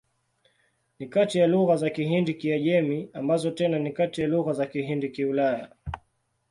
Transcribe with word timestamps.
Ni 0.99 1.07
kati 1.07 1.39
ya 1.39 1.47
lugha 1.47 1.75
za 1.75 1.89
Kihindi-Kiajemi, 1.89 3.09
ambazo 3.13 3.51
tena 3.51 3.79
ni 3.79 3.91
kati 3.91 4.21
ya 4.21 4.27
lugha 4.27 4.53
za 4.53 4.65
Kihindi-Kiulaya. 4.65 5.69